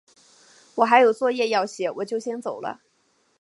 [0.73, 2.81] 我还有作业要写，我就先走了。